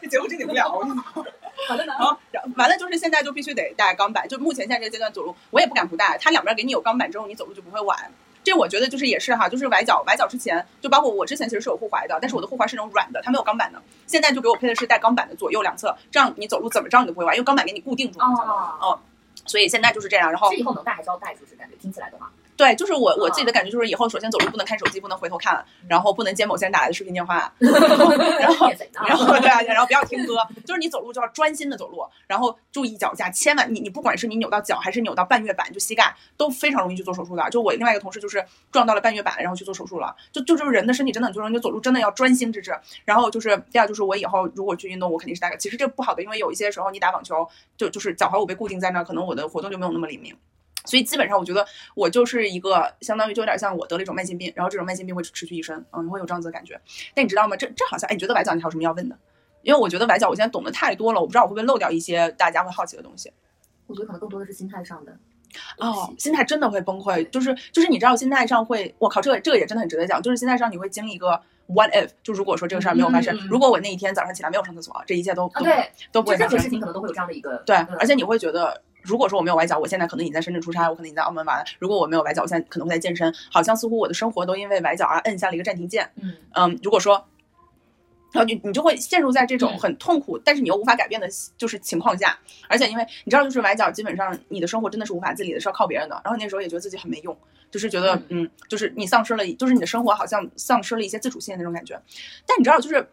[0.00, 1.26] 这节目真顶不了，我跟你说。
[1.68, 1.94] 好的呢。
[1.96, 6.18] 然后，完了就是现在就必须得带钢板，就目前现在这个阶段走路，我也不敢不带。
[6.20, 8.10] 它两边给你有钢板之后，你走路就不会崴。
[8.44, 13.82] 这我觉得就是也是哈，就是崴脚崴脚之前，就包括我之前其实是有护踝的，但是我的护踝是那种软的，它没有钢板的。
[14.06, 18.20] 现在就给我配的是带钢板的左右两侧，这样你走路怎么着你都不会崴，因为钢板给你固定住。
[18.20, 19.00] 哦，哦，
[19.46, 20.30] 所以现在就是这样。
[20.30, 21.34] 然后这以后能带还是要带？
[21.34, 28.66] 就是感觉听起来的话，对，就是我我自己的感觉就是以后首先走路不能看手机，不能回头看，然后不能接某些人打来的视频电话， 然后。
[29.06, 37.48] 然后 对啊，然后不要听歌，就是你走路就要专心的走路，然后注意脚架，千万你你不管是你扭到脚还是扭到半月板，就膝盖都非常容易去做手术的。
[37.50, 40.14] 就我另外一个同事就是撞到了半月板，然后去做手术了。
[40.32, 42.76] 就就就是人的身体真的很重要，你走路真的要专心致志。
[43.04, 45.56] 然后就是第二就是我以后如果去运动，我肯定是带个。
[45.56, 50.34] 其实这不好的，因为有一些时候你打网球就就是脚踝我被固定在那儿，可能我的活动就没有那么灵敏。
[50.86, 56.80] 所以基本上，我觉得我就是一个相当于就有点像我得了一种慢性病，然后这种慢性病会持续一生，嗯，你会有这样子的感觉。
[57.14, 57.56] 但你知道吗？
[57.56, 59.18] 这这好像，哎，你觉得崴脚你还有什么要问的？
[59.62, 63.32] 因为我觉得崴脚我现在懂得太多了，我不知道我会不会漏掉一些大家会好奇的东西。
[63.88, 65.16] 我觉得可能更多的是心态上的。
[65.78, 76.70] 哦，心态真的会崩溃，就是就是你知道心态上会，我靠，这个这个也真的很值得讲，就是心态上你会经历一个 what if，就如果说这个事儿没有发生，如果我那一天早上起来没有上厕所，这一切都啊，都、对，都不会发生就任何事。
[76.70, 81.64] 情可能都会有这样的一个对，嗯而且你会觉得，如果说我没有崴脚，我现在可能已经在深圳出差，我可能已经在澳门玩。
[81.78, 86.10] 如果我没有崴脚，我现在可能会在健身，好像似乎我的生活都因为崴脚而摁下了一个暂停键。
[86.20, 87.26] 嗯，嗯，如果说，
[88.32, 92.38] 然后你你就会陷入在这种嗯很痛苦，但是你又无法改变的，就是情况下。
[92.68, 96.20] 而且因为你知道，就是崴脚，基本上你的生活真的是无法自理的，是要靠别人的。
[96.24, 97.36] 然后那时候也觉得自己很没用，
[97.70, 101.98] 就是觉得嗯，就是你丧失了，就是你的生活好像丧失了一些自主性的那种感觉。
[102.46, 103.08] 但你知道，就是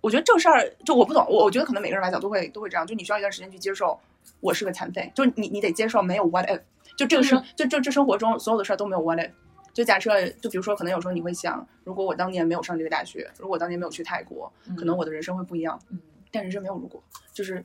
[0.00, 3.98] 我觉得这个事儿，就我不懂，我我觉得可能每个人来讲都会都会这样，就你需要一段时间去接受，
[4.40, 6.60] 我是个残废，就是你你得接受没有 what if，
[6.96, 9.30] 就这个生、就这这生活中所有的事儿都没有 what if。
[9.74, 15.80] 就假设，就比如说，可能有时候你会想，如果我当年没有上这个大学，如果我当年没有去泰国，可能我的人生会不一样。
[15.90, 17.64] 嗯但人生没有如果，就是，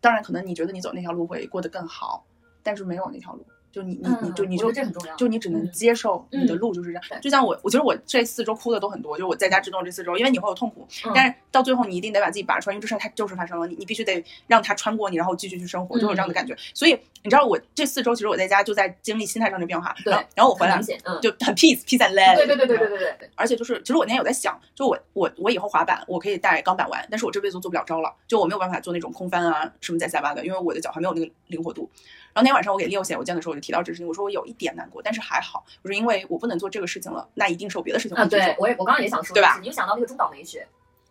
[0.00, 2.24] 当然可能你觉得你走那条路会过得更好，
[2.60, 7.20] 但是没有那条路，就你你你就你就这很重要，就你只能接受你的路就是这样。
[7.22, 16.56] 就像我，我觉得我这四周哭的都很多，就是我在家制动这四周，因为你会有痛苦，但是到最后你一定得把自己拔出来，因为这事儿它就是发生了，你你必须得让它穿过你，然后继续去生活，就有这样的感觉。
[16.74, 19.94] 所以你知道我这四周其实我在家就在经历心态上的变化。
[20.04, 20.80] 对，然后我回来，
[21.22, 22.36] 就很 peace peace and land。
[22.36, 23.30] 对对对对对对对。
[23.36, 31.88] 而且就是，其实我那天有在想，就我我我以后滑板我可以带钢板玩，但是我这辈子做不了招了，就我没有办法做那种空翻啊什么在下巴的，因为我的脚还没有那个灵活度。
[32.32, 33.59] 然后那天晚上我给 Leo 写邮件的时候。
[33.60, 38.56] 提到这个事情，我说我有一点难过，但是还好，我说因为我不能做这个事情了，那一定是有别的事情我啊，对。
[38.58, 40.66] 我也我刚刚也想说，对吧你就想到那个中岛美雪，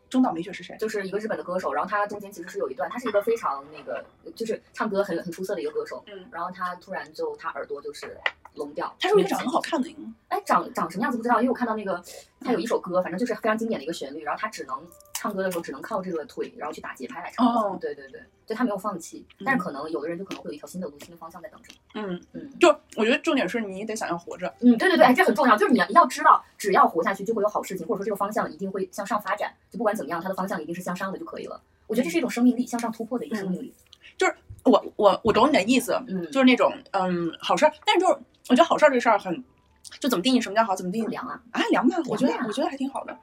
[0.10, 0.76] 中岛美雪是谁？
[0.78, 4.04] 就是一个日本的歌手，然后他中间其实是有一段，他是一个非常那个，
[4.36, 8.18] 就是唱歌很很出色的一个歌手，嗯，然后他突然就他耳朵就是
[8.56, 9.90] 聋掉，她是不是一个长得很好看的？
[10.30, 12.04] 哎，长长什么样子不知道，因为我看到那个
[12.42, 14.76] 他有一首歌，反正就是非常经典的一个旋律，然后他只能
[15.20, 17.60] 唱歌的时候只能靠这个腿，然后去打节拍来唱歌。
[17.60, 21.74] 哦对对对，就他没有放弃，但是可能有的人就可能会有一条新的路、新的方向在等着。
[21.94, 24.48] 嗯，嗯就我觉得重点是你得想要活着。
[24.62, 31.62] 嗯，对对对，哎，这很重要，就是你要要知道，只要活下去就会有好事情，或者说这个方向一定会向上发展，就不管怎么样，它的方向一定是向上的就可以了。
[31.88, 33.74] 我觉得这是一种生命力，向上突破的一个生命力。
[34.18, 38.14] 就是我我我懂你的意思，嗯，就是那种嗯好事儿，但是就是
[38.50, 39.44] 我觉得好事儿这事儿很，
[40.00, 41.98] 就怎么定义什么叫好，怎么定义凉啊，啊凉吗？
[42.08, 43.18] 我觉得我觉得还挺好的。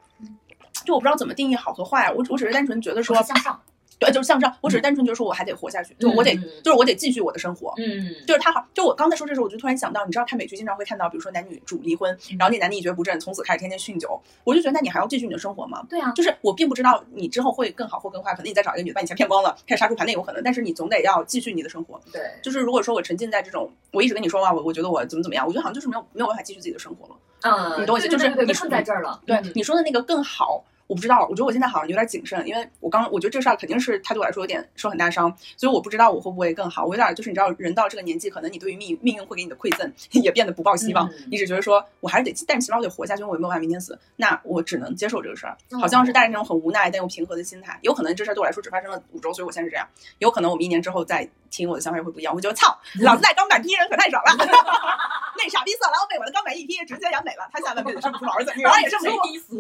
[0.87, 3.61] 就我不知道怎么定义好和坏，我我只是单纯觉得说说，向上。
[3.99, 4.55] 对，就是向上。
[4.61, 7.73] 我只是单纯觉得说我还得活下去，就我得，嗯就是我得继续我的生活。
[7.79, 14.21] 嗯，就是他好，就我刚才说这时候，我就突然想到，你知道看美剧经常会看到，比如说男女主离婚，然后那男的一蹶不振，从此开始天天酗酒。
[14.45, 15.83] 我就觉得，那你还要继续你的生活吗？
[15.89, 21.99] 对啊，就是我并不知道你之后会更好或更坏，可能你再找一个女的把你钱骗光了，开始杀猪盘那有可能，但是你总得要继续你的生活。
[22.13, 27.17] 对，就是如果说我沉浸在这种，我一直跟你说话，我我觉得我怎么怎么样，我觉得好像就是没有没有办法继续自己的生活了。
[27.45, 29.23] 嗯，你懂我意思就是你对对对对被困在这儿了。
[29.25, 36.85] 对嗯你说的那个更好，我不知道，我觉得我现在好像有点谨慎，因为我刚我觉得这事儿肯定是他对我来说有点受很大伤，所以我不知道我会不会更好。
[36.85, 47.79] 我有点就是你知道，人到这个年纪，可能你对于命命运会给你的馈赠也变得不抱希望，嗯你只觉得说我还是得，但起码我得活下去，我也没有办法明天死，那我只能接受这个事儿，哦好像是带着那种很无奈但又平和的心态。
[47.83, 49.87] 有可能这事儿对我来说只发生了五周，所以我现在是这样；
[50.19, 52.35] 有可能我们一年之后再听，我的想法也会不一样。
[52.35, 54.33] 我觉得操， 老子在钢板踢人可太爽了。
[55.39, 59.33] 那傻逼色狼被我的钢板一踢，直接养美了，他下半辈子生不出儿子， 女儿也生不出谁。
[59.33, 59.59] 低俗？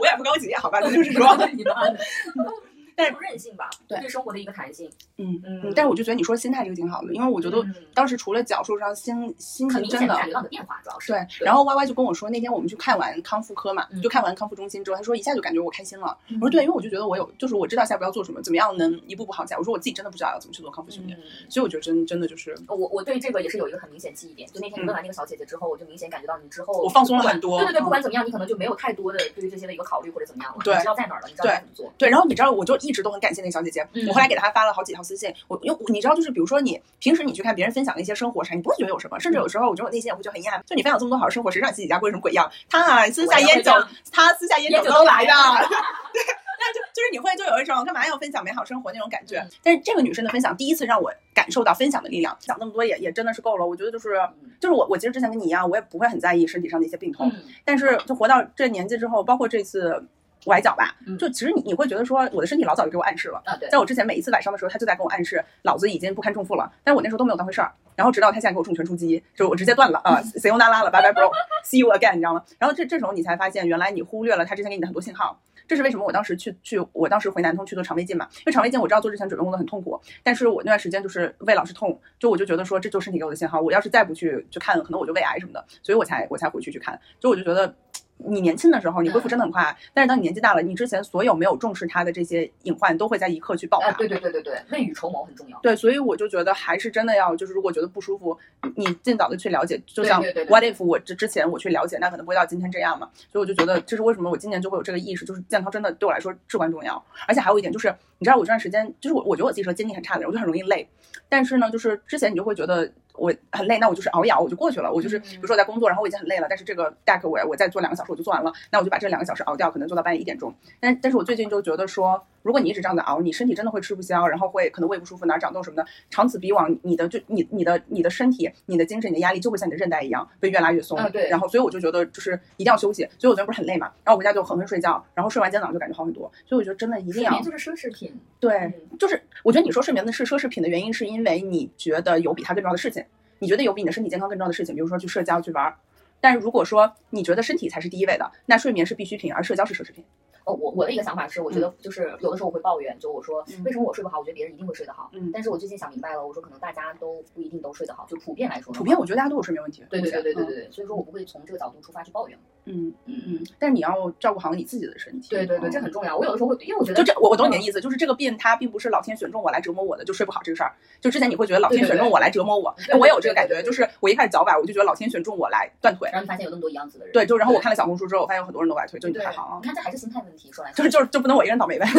[0.00, 1.98] 我也不高级，好吧，那就是说，你妈的！
[2.98, 4.90] 但是是韧性吧，对对生活的一个弹性。
[5.18, 16.16] 嗯嗯嗯，但是我就觉得你说心态这个挺好的，因为我觉得嗯当时除了脚受伤，心心很情真的感觉到的变化，主要是对，然后 Y Y 就跟我说，那天我们去看完康复科嘛，嗯就看完康复中心之后，他说一下就感觉我开心了。
[16.28, 19.58] 嗯我说对，因为我就觉得我有，就是我知道下一步要做什么，怎么样能一步步好起来。
[19.58, 31.92] 我说我自己真的不知道要怎么去做康复训练，嗯，所以我觉得真真的就是我我对这个也是有一个很明显记忆点，就那天你问完那个小姐姐之后，我就明显感觉到你之后我放松了很多对对对，嗯不管怎么样，你可能就没有太多的对于这些的一个考虑或者怎么样了，对你知道在哪儿了，你知道该怎么做。
[31.96, 32.08] 对。
[32.08, 35.32] 然后你知道，我就一直都很感谢那个小姐姐，嗯我后来给她发了好几条私信。
[35.46, 40.62] 我因为你知道，就是比如说你平时你去看别人分享的一些生活啥，你不会觉得有什么，甚至有时候我觉得我内心也会觉得很遗憾。
[40.66, 42.50] 就你分享这么多好的生活，谁让你自己家过成什么鬼样？
[42.68, 45.32] 他啊，私下烟酒我也会这样，他私下烟酒都来的。
[46.12, 46.22] 对，
[46.60, 49.48] 那就就是你会就有一种干嘛要分享美好生活那种感觉嗯。
[49.62, 52.36] 但是这个女生的分享，第一次让我感受到分享的力量。
[52.40, 53.64] 讲那么多也也真的是够了。
[53.64, 60.04] 我觉得就是嗯就是我我其实之前跟你一样，我也不会很在意身体上的一些病痛，嗯但是就活到这年纪之后，包括这次
[60.48, 63.40] 崴脚吧，嗯就其实你你会觉得说，我的身体老早就给我暗示了。
[63.44, 66.70] 啊对，在我之前每一次崴伤的时候，他就在跟我暗示，老子已经不堪重负了。
[66.82, 67.72] 但是我那时候都没有当回事儿。
[67.94, 70.22] 然后直到他现在给我重拳出击，就是我直接断了啊
[70.56, 72.44] 拉 了，拜拜 bro，see you again，你知道吗？
[72.58, 75.40] 然后这这时候你才发现，原来你忽略了他之前给你的很多信号。
[75.66, 87.74] 这是为什么我当时去去，我当时回南通去做肠胃镜嘛，因为肠胃镜我知道做之前准备工作很痛苦，但是我那段时间就是胃老是痛，就我就觉得说这就是身体给我的信号，我要是再不去去看，可能我就胃癌什么的，所以我才我才回去去看，就我就觉得。
[88.18, 93.88] 你年轻的时候，你恢复真的很快，但是当你年纪大了，你之前所有没有重视它的这些隐患，都会在一刻去爆发。
[93.88, 95.58] 啊对对对对对，未雨绸缪很重要。
[95.60, 98.36] 对，所以我就觉得还是真的要，就是如果觉得不舒服，
[98.76, 99.80] 你你尽早的去了解。
[99.86, 103.08] 就像 What if 我之之前我去了解，那可能不会到今天这样嘛。
[103.32, 107.02] 所以我就觉得这是为什么我今年就会有这个意识，就是健康真的对我来说至关重要。
[107.26, 110.88] 而且还有一点就是，你知道我这段时间，就是我我觉得我自己是个精力很差的人，我就很容易累。
[111.28, 114.92] 但是呢，就是之前你就会觉得我很累，那我就是熬一熬我就过去了。
[114.92, 120.54] 我就是比如说我在工作，然后我已经很累了，但是这个 deck 我我再做两个小时我就做完了，那我就把这两个小时熬掉，可能做到半夜一点钟。
[120.80, 130.98] 但但是我最近就觉得说，如果你一直这样子熬，你身体真的会吃不消，然后会可能胃不舒服，哪儿长痘什么的，长此以往，你的就你你的你的身体、你的精神、你的压力就会像你的韧带一样被越拉越松。
[130.98, 133.02] 嗯对然后所以我就觉得就是一定要休息。
[133.18, 136.30] 所以我昨天不是很累嘛，然后我回家就狠狠睡觉，然后睡完今天早上就感觉好很多。
[136.46, 138.14] 所以我觉得真的一定要睡眠就是奢侈品。
[138.40, 143.04] 对，嗯就是我觉得你说睡眠的是奢侈品的原因，是因为你觉得有比它更重要的事情，
[143.38, 145.76] 你觉得有比你的身体健康更重要的事情，比如说去社交、去玩儿。
[146.20, 150.04] 但是如果说你觉得身体才是第一位的，那睡眠是必需品，而社交是奢侈品。
[150.48, 154.18] 哦，我我的一个想法是，我觉得就是有的时候我会抱怨，就我说嗯为什么我睡不好？
[154.18, 155.10] 我觉得别人一定会睡得好。
[155.12, 158.72] 嗯但是我最近想明白了，我说可能大家都不一定都睡得好，就普遍来说。
[158.72, 159.84] 普遍我觉得大家都有睡眠问题。
[159.90, 162.38] 对对对对对对对，所以说我不会从这个角度出发去抱怨。
[162.70, 165.28] 嗯嗯嗯嗯，但是你要照顾好你自己的身体。
[165.30, 166.16] 对对对，这嗯很重要。
[166.16, 170.72] 我有的时候会，因为我觉得就这，我我懂你的意思，就是这个病它并不是老天选中我来折磨我的，就睡不好这个事儿。
[171.00, 176.10] 就之前你会觉得老天选中我来折磨我，我也有这个感觉，就是我一开始脚崴，我就觉得老天选中我来断腿。
[176.12, 177.12] 然后你发现有那么多一样子的人。
[177.12, 179.66] 对，就然后我看了小红书之后，我发现有很多人都崴腿，就你对还好啊你。
[179.66, 181.86] 看这还是心态问题，说来就是就是就不能我一个人倒霉呗。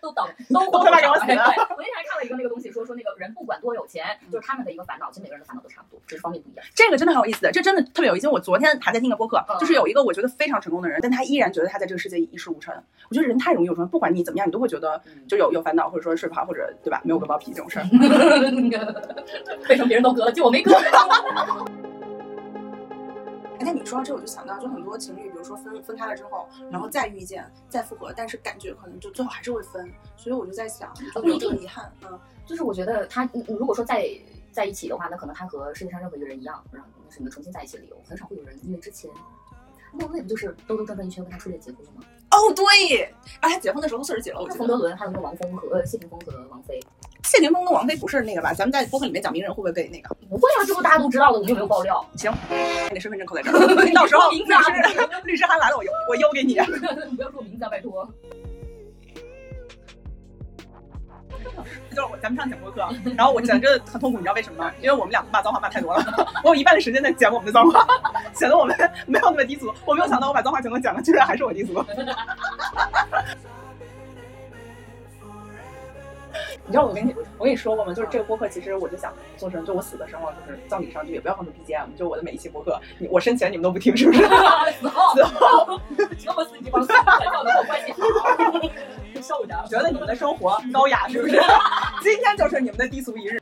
[0.00, 6.64] 都都倒霉，都 都他妈给我死 我那天还看了一个那个东西，说说那个人不管多有钱，就是他们的一个烦恼，其实每个人的烦恼都差不多，只是方面不一样。
[6.74, 8.28] 这个真的很有意思，这真的特别有意思。
[8.28, 12.74] 我昨天还在听个播客，嗯就是有一个我觉得非常成功的人，但他依然觉得他在这个世界一事无成。
[13.08, 17.84] 我觉得人太容易有什么，不管你怎么样，你都会觉得嗯就有有烦恼，或者说睡不好，或者对吧，没有个包皮这种事儿。
[19.68, 20.72] 为什么别人都割了，就我没割？
[23.60, 29.88] 而且你说到这，我就想到，就很多情侣，比如说分分开了之后，然后再遇见、再复合，但是感觉可能就最后还是会分。
[30.16, 31.92] 所以我就在想，就会有这个遗憾。
[32.02, 34.08] 嗯，就是我觉得他，你你如果说在
[34.50, 37.96] 在一起的话，那可能他和世界上任何一个人一样，然后那是你们重新在一起的理由。
[38.08, 39.10] 很少会有人因为之前，
[39.92, 42.02] 莫文蔚不就是兜兜转转一圈跟他初恋结婚了吗？
[42.30, 43.02] 哦对，
[43.40, 44.58] 啊，他结婚的时候都四十几了，我记得。
[44.58, 46.80] 冯德伦还有那个王峰和呃谢霆锋和王菲，
[47.24, 48.52] 谢霆锋跟王菲不是那个吧？
[48.52, 50.14] 咱们在播客里面讲名人会不会被那个？
[50.28, 52.04] 不会啊，这不大家都知道的，我们又没有爆料。
[52.16, 52.32] 行，
[52.88, 54.70] 你的身份证扣在这儿， 到时候律 名字啊师
[55.24, 56.54] 律师函来了，我邮我邮给你。
[57.16, 58.08] 不要说我名字啊，拜托。
[61.90, 64.72] 就是我咱们上讲播客，然后我讲这很痛苦，你知道为什么吗？
[64.80, 66.04] 因为我们俩骂脏话骂太多了，
[66.44, 67.86] 我有一半的时间在讲我们的脏话，
[68.34, 69.72] 显得我们没有那么低俗。
[69.84, 71.84] 我没有想到我把脏话全都讲了，居然还是我低俗。
[76.66, 77.92] 你知道我跟你我跟你说过吗？
[77.92, 84.22] 就是这个播客，其实我就想做成，就我死的时候，就是葬礼上就也不要放出 BGM，就我的每一期播客，你我生前你们都不听，是不是？
[84.80, 85.80] 死后， 死后
[86.18, 89.54] 这么死你帮死，叫的我关系好，受着。
[89.68, 91.40] 觉得你们的生活高雅，是不是？
[92.02, 93.38] 今天就是你们的低俗一日。